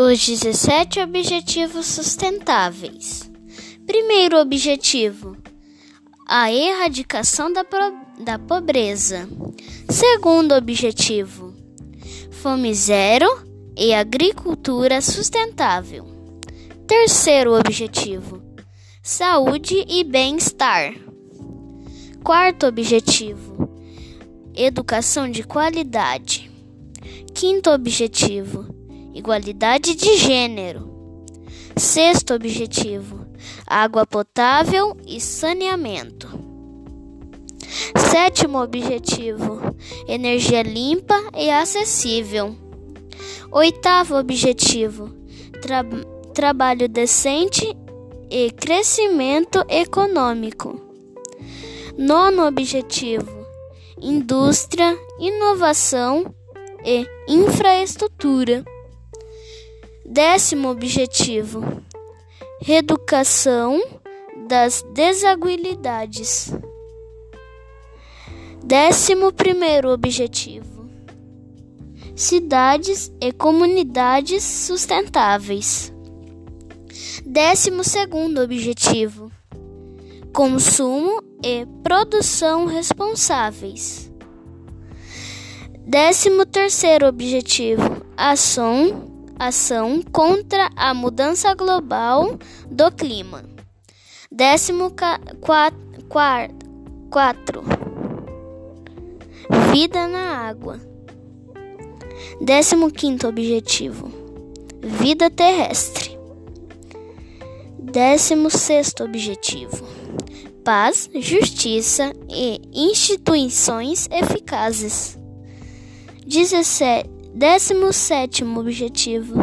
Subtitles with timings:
[0.00, 3.28] Os 17 Objetivos Sustentáveis.
[3.84, 5.36] Primeiro objetivo:
[6.24, 7.66] a erradicação da,
[8.20, 9.28] da pobreza.
[9.90, 11.52] Segundo objetivo:
[12.30, 13.26] fome zero
[13.76, 16.06] e agricultura sustentável.
[16.86, 18.40] Terceiro objetivo:
[19.02, 20.94] saúde e bem-estar.
[22.22, 23.68] Quarto objetivo:
[24.54, 26.48] educação de qualidade.
[27.34, 28.77] Quinto objetivo:
[29.14, 30.88] igualdade de gênero.
[31.76, 33.26] Sexto objetivo:
[33.66, 36.28] água potável e saneamento.
[38.10, 39.60] Sétimo objetivo:
[40.06, 42.56] energia limpa e acessível.
[43.50, 45.10] Oitavo objetivo:
[45.60, 45.84] tra
[46.34, 47.76] trabalho decente
[48.30, 50.80] e crescimento econômico.
[51.96, 53.46] Nono objetivo:
[54.00, 56.34] indústria, inovação
[56.84, 58.64] e infraestrutura.
[60.10, 61.62] Décimo objetivo:
[62.62, 63.78] reeducação
[64.48, 66.50] das desigualdades.
[68.64, 70.88] Décimo primeiro objetivo:
[72.16, 75.92] cidades e comunidades sustentáveis.
[77.26, 79.30] Décimo segundo objetivo:
[80.32, 84.10] consumo e produção responsáveis.
[85.86, 92.38] Décimo terceiro objetivo: ação ação contra a mudança global
[92.70, 93.44] do clima.
[94.30, 94.92] Décimo
[97.10, 97.62] quatro,
[99.72, 100.80] vida na água.
[102.40, 104.10] Décimo quinto objetivo,
[104.82, 106.18] vida terrestre.
[107.78, 109.82] Décimo sexto objetivo,
[110.62, 115.16] paz, justiça e instituições eficazes.
[116.26, 119.34] 17 17 objetivo: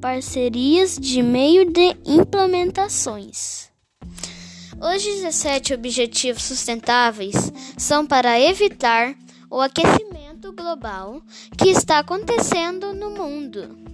[0.00, 3.68] parcerias de meio de implementações.
[4.80, 9.14] Os 17 objetivos sustentáveis são para evitar
[9.50, 11.20] o aquecimento global
[11.56, 13.87] que está acontecendo no mundo.